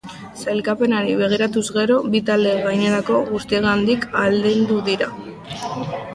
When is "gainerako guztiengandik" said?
2.65-4.09